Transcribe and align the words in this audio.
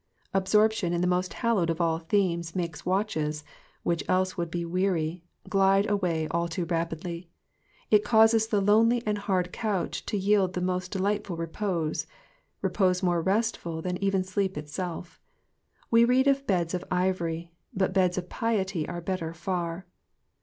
Absorption 0.33 0.93
in 0.93 1.01
the 1.01 1.05
most 1.05 1.31
hallowed 1.31 1.69
of 1.69 1.79
all 1.79 1.99
themes 1.99 2.55
makes 2.55 2.87
watches, 2.87 3.43
which 3.83 4.03
else 4.09 4.35
would 4.35 4.49
be 4.49 4.65
weary, 4.65 5.23
glide 5.47 5.87
away 5.87 6.27
all 6.31 6.47
too 6.47 6.65
rapidly; 6.65 7.29
it 7.91 8.03
causes 8.03 8.47
the 8.47 8.61
lonely 8.61 9.03
and 9.05 9.19
hard 9.19 9.53
couch 9.53 10.03
to 10.07 10.17
yield 10.17 10.53
the 10.53 10.59
most 10.59 10.89
de 10.91 10.97
lightful 10.97 11.37
repose— 11.37 12.07
repose 12.63 13.03
more 13.03 13.21
restful 13.21 13.79
than 13.79 14.03
even 14.03 14.23
sleep 14.23 14.57
itself. 14.57 15.19
We 15.91 16.03
read 16.03 16.27
of 16.27 16.47
beds 16.47 16.73
of 16.73 16.83
ivory, 16.89 17.51
but 17.71 17.93
beds 17.93 18.17
of 18.17 18.27
piety 18.27 18.87
are 18.87 19.01
better 19.01 19.35
far. 19.35 19.85